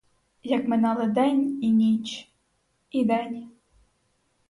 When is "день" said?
1.07-1.59, 3.05-3.49